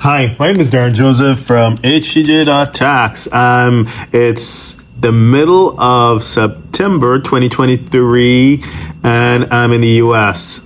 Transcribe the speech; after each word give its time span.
Hi, 0.00 0.36
my 0.38 0.52
name 0.52 0.60
is 0.60 0.68
Derren 0.68 0.94
Joseph 0.94 1.40
from 1.40 1.76
HTJ.tax. 1.78 3.32
Um, 3.32 3.88
it's 4.12 4.74
the 4.96 5.10
middle 5.10 5.78
of 5.80 6.22
September 6.22 7.18
2023, 7.18 8.62
and 9.02 9.52
I'm 9.52 9.72
in 9.72 9.80
the 9.80 10.00
US. 10.04 10.64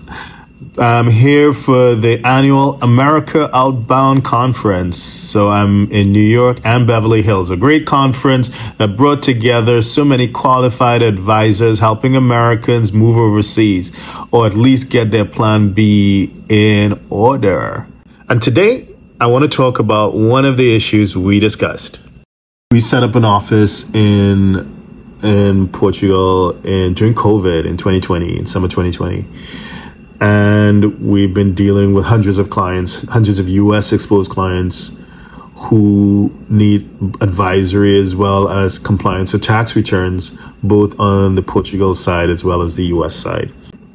I'm 0.76 1.08
here 1.08 1.54
for 1.54 1.94
the 1.94 2.20
annual 2.26 2.78
America 2.82 3.48
Outbound 3.56 4.22
Conference. 4.22 4.98
So 4.98 5.50
I'm 5.50 5.90
in 5.90 6.12
New 6.12 6.20
York 6.20 6.58
and 6.62 6.86
Beverly 6.86 7.22
Hills, 7.22 7.48
a 7.48 7.56
great 7.56 7.86
conference 7.86 8.50
that 8.76 8.98
brought 8.98 9.22
together 9.22 9.80
so 9.80 10.04
many 10.04 10.28
qualified 10.28 11.00
advisors 11.00 11.78
helping 11.78 12.14
Americans 12.14 12.92
move 12.92 13.16
overseas 13.16 13.92
or 14.30 14.44
at 14.44 14.54
least 14.54 14.90
get 14.90 15.10
their 15.10 15.24
plan 15.24 15.72
B 15.72 16.34
in 16.50 17.00
order. 17.08 17.86
And 18.28 18.42
today, 18.42 18.91
I 19.22 19.26
want 19.26 19.44
to 19.44 19.48
talk 19.48 19.78
about 19.78 20.14
one 20.16 20.44
of 20.44 20.56
the 20.56 20.74
issues 20.74 21.16
we 21.16 21.38
discussed. 21.38 22.00
We 22.72 22.80
set 22.80 23.04
up 23.04 23.14
an 23.14 23.24
office 23.24 23.88
in 23.94 24.66
in 25.22 25.68
Portugal 25.68 26.60
in 26.66 26.94
during 26.94 27.14
COVID 27.14 27.64
in 27.64 27.76
2020, 27.76 28.36
in 28.36 28.46
summer 28.46 28.66
2020. 28.66 29.24
And 30.20 31.00
we've 31.00 31.32
been 31.32 31.54
dealing 31.54 31.94
with 31.94 32.06
hundreds 32.06 32.38
of 32.38 32.50
clients, 32.50 33.04
hundreds 33.10 33.38
of 33.38 33.48
US 33.48 33.92
exposed 33.92 34.28
clients 34.28 34.98
who 35.54 36.36
need 36.48 36.90
advisory 37.20 37.96
as 37.96 38.16
well 38.16 38.48
as 38.48 38.76
compliance 38.76 39.32
or 39.32 39.38
tax 39.38 39.76
returns, 39.76 40.36
both 40.64 40.98
on 40.98 41.36
the 41.36 41.42
Portugal 41.42 41.94
side 41.94 42.28
as 42.28 42.42
well 42.42 42.60
as 42.60 42.74
the 42.74 42.86
US 42.86 43.14
side. 43.14 43.52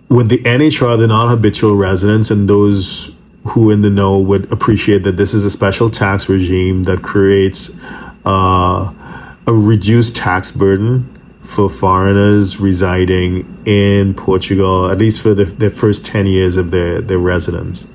With 0.08 0.30
the 0.30 0.38
NHR, 0.38 0.98
the 0.98 1.08
non 1.08 1.28
habitual 1.28 1.75
residents, 1.75 2.31
and 2.31 2.50
those 2.50 3.14
who 3.49 3.71
in 3.71 3.81
the 3.81 3.89
know 3.89 4.19
would 4.19 4.51
appreciate 4.51 5.03
that 5.03 5.17
this 5.17 5.33
is 5.33 5.45
a 5.45 5.49
special 5.49 5.89
tax 5.89 6.29
regime 6.29 6.83
that 6.83 7.01
creates 7.01 7.77
uh, 8.25 8.94
a 9.45 9.53
reduced 9.53 10.16
tax 10.16 10.52
burden 10.52 11.13
for 11.44 11.69
foreigners 11.69 12.59
residing 12.59 13.61
in 13.66 14.13
Portugal, 14.13 14.91
at 14.91 14.97
least 14.97 15.22
for 15.22 15.33
the, 15.33 15.69
first 15.69 16.05
10 16.05 16.25
years 16.25 16.57
of 16.57 16.72
their, 16.72 16.99
their 17.02 17.17
residence. 17.17 17.88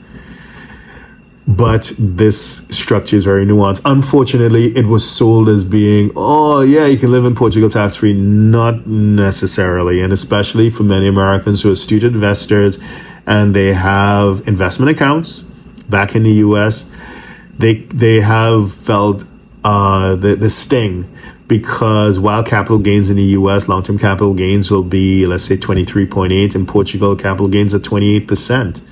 But 1.47 1.93
this 1.99 2.67
structure 2.69 3.17
is 3.17 3.25
very 3.25 3.45
nuanced. 3.45 3.83
Unfortunately, 3.85 4.75
it 4.77 4.87
was 4.87 5.09
sold 5.09 5.49
as 5.49 5.65
being, 5.65 6.11
oh, 6.17 6.61
yeah, 6.61 6.87
you 6.87 6.97
can 6.97 7.11
live 7.11 7.25
in 7.25 7.35
Portugal 7.35 7.69
tax 7.69 7.97
free. 7.97 8.15
Not 8.15 8.87
necessarily. 8.87 10.01
And 10.01 10.13
especially 10.13 10.71
for 10.71 10.85
many 10.85 11.09
Americans 11.09 11.63
who 11.63 11.69
are 11.69 11.73
astute 11.73 12.05
investors 12.05 12.79
and 13.27 13.55
they 13.55 13.73
have 13.73 14.47
investment 14.49 14.91
accounts 14.91 15.43
back 15.89 16.17
in 16.17 16.23
the 16.25 16.33
US, 16.47 16.91
they 17.59 17.75
they 17.75 18.21
have 18.21 18.73
felt 18.73 19.25
uh, 19.65 20.17
the 20.17 20.35
the 20.35 20.51
sting 20.51 21.07
because 21.47 22.19
while 22.19 22.43
capital 22.43 22.79
gains 22.79 23.11
in 23.11 23.17
the 23.17 23.37
US, 23.39 23.69
long 23.69 23.83
term 23.83 23.99
capital 23.99 24.35
gains 24.35 24.71
will 24.71 24.83
be 24.83 25.27
let's 25.27 25.45
say 25.45 25.57
twenty 25.57 25.85
three 25.85 26.07
point 26.07 26.33
eight, 26.33 26.55
in 26.55 26.67
Portugal 26.67 27.15
capital 27.15 27.49
gains 27.49 27.75
are 27.75 27.79
twenty 27.79 28.17
eight 28.17 28.27
percent, 28.27 28.83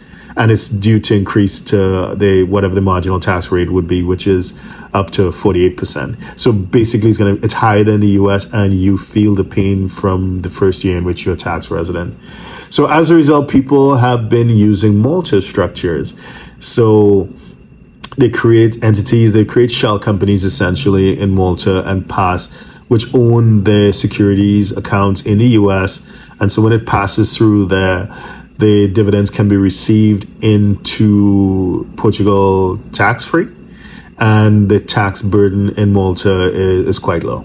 and 0.41 0.51
it's 0.51 0.71
due 0.71 0.99
to 0.99 1.15
increase 1.15 1.61
to 1.61 2.15
the 2.17 2.45
whatever 2.45 2.75
the 2.75 2.81
marginal 2.81 3.21
tax 3.21 3.53
rate 3.53 3.71
would 3.71 3.87
be, 3.87 4.03
which 4.03 4.27
is 4.27 4.59
up 4.95 5.11
to 5.11 5.31
forty 5.31 5.67
eight 5.67 5.77
percent. 5.77 6.17
So 6.35 6.51
basically, 6.51 7.11
it's 7.11 7.19
gonna 7.19 7.35
it's 7.43 7.53
higher 7.53 7.85
than 7.85 8.01
the 8.01 8.13
US, 8.23 8.51
and 8.51 8.73
you 8.73 8.97
feel 8.97 9.35
the 9.35 9.45
pain 9.45 9.87
from 9.87 10.39
the 10.39 10.49
first 10.49 10.83
year 10.83 10.97
in 10.97 11.05
which 11.05 11.27
you're 11.27 11.35
a 11.35 11.39
tax 11.39 11.71
resident. 11.71 12.19
So 12.71 12.87
as 12.87 13.11
a 13.11 13.17
result, 13.17 13.51
people 13.51 13.97
have 13.97 14.31
been 14.31 14.49
using 14.49 14.97
Malta 14.97 15.43
structures. 15.43 16.15
So 16.59 17.29
they 18.17 18.31
create 18.31 18.83
entities, 18.83 19.35
they 19.35 19.45
create 19.45 19.71
shell 19.71 19.99
companies 19.99 20.47
essentially 20.47 21.21
in 21.21 21.31
Malta 21.33 21.87
and 21.87 22.09
pass, 22.09 22.51
which 22.89 23.15
own 23.15 23.65
their 23.65 23.93
securities 23.93 24.75
accounts 24.75 25.21
in 25.27 25.37
the 25.37 25.49
US. 25.49 26.01
And 26.41 26.51
so 26.51 26.63
when 26.63 26.73
it 26.73 26.87
passes 26.87 27.37
through 27.37 27.67
there, 27.67 28.09
the 28.61 28.89
dividends 28.89 29.31
can 29.31 29.49
be 29.49 29.57
received 29.57 30.27
into 30.45 31.91
Portugal 31.97 32.79
tax 32.93 33.25
free, 33.25 33.49
and 34.19 34.69
the 34.69 34.79
tax 34.79 35.23
burden 35.23 35.71
in 35.71 35.93
Malta 35.93 36.51
is, 36.53 36.87
is 36.87 36.99
quite 36.99 37.25
low. 37.25 37.45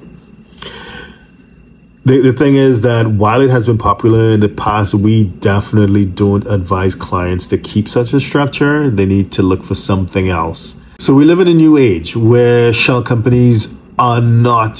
The, 2.06 2.22
the 2.22 2.34
thing 2.34 2.56
is 2.56 2.81
that 2.81 3.08
while 3.08 3.42
it 3.42 3.50
has 3.50 3.66
been 3.66 3.80
popular 3.80 4.31
in 4.31 4.40
the 4.40 4.50
past, 4.50 4.94
we 4.94 5.24
definitely 5.24 6.06
don't 6.06 6.46
advise 6.46 6.94
clients 6.94 7.48
to 7.48 7.58
keep 7.58 7.88
such 7.88 8.14
a 8.14 8.20
structure. 8.20 8.92
They 8.92 9.08
need 9.08 9.31
to 9.31 9.42
look 9.42 9.64
for 9.64 9.74
something 9.74 10.30
else. 10.30 10.80
So 11.00 11.16
we 11.16 11.25
live 11.25 11.40
in 11.40 11.48
a 11.48 11.54
new 11.54 11.78
age 11.78 12.16
where 12.16 12.72
shell 12.72 13.02
companies 13.02 13.80
are 13.98 14.22
not 14.22 14.78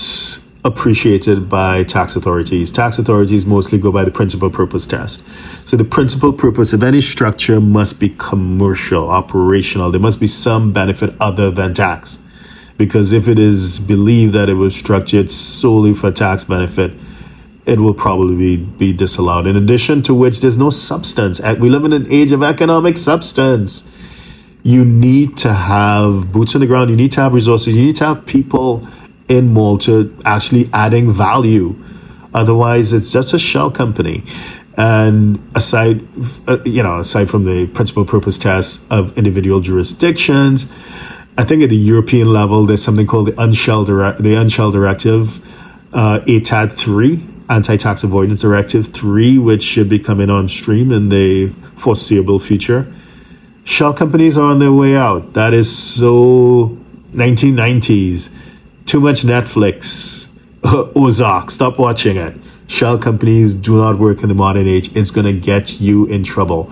appreciated 0.66 1.48
by 1.48 1.84
tax 1.84 2.16
authorities. 2.16 2.72
Tax 2.72 2.98
authorities 2.98 3.46
mostly 3.46 3.78
go 3.78 3.92
by 3.92 4.04
the 4.04 4.10
principal 4.10 4.50
purpose 4.50 4.88
test. 4.88 5.24
So 5.66 5.78
the 5.78 5.84
principal 5.84 6.34
purpose 6.34 6.74
of 6.74 6.82
any 6.82 7.02
structure 7.02 7.62
must 7.62 8.00
be 8.00 8.10
commercial, 8.10 9.10
operational. 9.10 9.92
There 9.92 10.02
must 10.02 10.20
be 10.20 10.28
some 10.28 10.74
benefit 10.74 11.14
other 11.20 11.52
than 11.52 11.76
tax. 11.76 12.20
Because 12.78 13.12
if 13.12 13.28
it 13.28 13.38
is 13.38 13.80
believed 13.80 14.34
that 14.34 14.50
it 14.50 14.56
was 14.56 14.76
structured 14.76 15.30
solely 15.30 15.94
for 15.94 16.12
tax 16.12 16.44
benefit, 16.44 16.94
it 17.68 17.80
will 17.80 17.94
probably 17.94 18.58
be, 18.58 18.92
disallowed. 18.92 19.48
In 19.48 19.56
addition 19.56 20.02
to 20.04 20.16
which, 20.16 20.42
there's 20.42 20.58
no 20.58 20.72
substance. 20.72 21.40
We 21.42 21.70
live 21.70 21.86
in 21.86 21.94
an 21.94 22.12
age 22.12 22.32
of 22.32 22.44
economic 22.44 22.98
substance. 22.98 23.90
You 24.64 24.84
need 24.84 25.38
to 25.38 25.54
have 25.54 26.32
boots 26.32 26.56
on 26.56 26.62
the 26.62 26.68
ground. 26.68 26.90
You 26.90 26.96
need 26.96 27.12
to 27.14 27.22
have 27.22 27.34
resources. 27.34 27.76
You 27.76 27.84
need 27.84 27.96
to 27.98 28.06
have 28.06 28.26
people 28.26 28.88
in 29.28 29.54
Malta 29.54 30.12
actually 30.24 30.70
adding 30.74 31.12
value. 31.12 31.76
Otherwise, 32.34 32.94
it's 32.94 33.12
just 33.12 33.34
a 33.34 33.40
shell 33.40 33.72
company. 33.72 34.24
And 34.78 35.40
aside, 35.56 36.06
uh, 36.48 36.58
you 36.66 36.84
know, 36.84 37.00
aside 37.00 37.30
from 37.30 37.46
the 37.46 37.68
principal 37.68 38.04
purpose 38.04 38.38
test 38.38 38.86
of 38.92 39.18
individual 39.18 39.62
jurisdictions, 39.62 40.72
I 41.38 41.44
think 41.44 41.64
at 41.64 41.70
the 41.70 41.78
European 41.78 42.32
level, 42.32 42.66
there's 42.66 42.84
something 42.84 43.08
called 43.08 43.28
the 43.28 43.42
Unshell, 43.42 43.86
Direct, 43.86 44.22
the 44.22 44.36
Unshell 44.36 44.72
Directive, 44.72 45.40
uh, 45.94 46.20
ATAD 46.28 46.72
3, 46.72 47.26
Anti-Tax 47.50 48.04
Avoidance 48.04 48.42
Directive 48.42 48.88
3, 48.88 49.38
which 49.38 49.64
should 49.64 49.88
be 49.88 50.00
coming 50.00 50.30
on 50.30 50.50
stream 50.50 50.92
in 50.92 51.10
the 51.10 51.50
foreseeable 51.78 52.40
future. 52.40 52.92
Shell 53.64 53.94
companies 53.94 54.38
are 54.38 54.52
on 54.52 54.60
their 54.60 54.72
way 54.72 54.96
out. 54.96 55.34
That 55.34 55.54
is 55.54 55.76
so 55.76 56.78
1990s. 57.12 58.30
Too 58.86 59.00
much 59.00 59.24
Netflix. 59.24 60.28
Ozark, 60.96 61.50
stop 61.50 61.80
watching 61.80 62.18
it. 62.18 62.36
Shell 62.68 63.00
companies 63.00 63.54
do 63.54 63.78
not 63.78 63.98
work 63.98 64.22
in 64.22 64.30
the 64.30 64.36
modern 64.36 64.68
age. 64.68 64.96
It's 64.96 65.12
going 65.12 65.26
to 65.26 65.34
get 65.34 65.82
you 65.82 66.06
in 66.06 66.24
trouble. 66.24 66.72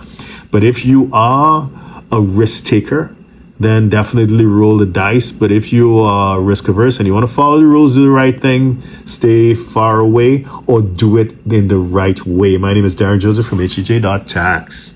But 0.51 0.63
if 0.63 0.85
you 0.85 1.09
are 1.11 1.69
a 2.11 2.21
risk 2.21 2.65
taker, 2.65 3.15
then 3.59 3.89
definitely 3.89 4.45
roll 4.45 4.77
the 4.77 4.85
dice. 4.85 5.31
But 5.31 5.51
if 5.51 5.73
you 5.73 5.99
are 5.99 6.39
risk 6.39 6.67
averse 6.67 6.99
and 6.99 7.07
you 7.07 7.13
want 7.13 7.27
to 7.27 7.33
follow 7.33 7.59
the 7.59 7.65
rules, 7.65 7.95
do 7.95 8.03
the 8.03 8.11
right 8.11 8.39
thing, 8.39 8.83
stay 9.05 9.55
far 9.55 9.99
away, 9.99 10.45
or 10.67 10.81
do 10.81 11.17
it 11.17 11.33
in 11.51 11.67
the 11.67 11.77
right 11.77 12.23
way. 12.25 12.57
My 12.57 12.73
name 12.73 12.85
is 12.85 12.95
Derren 12.95 13.19
Joseph 13.19 13.47
from 13.47 13.59
HTJ.tax. 13.59 14.95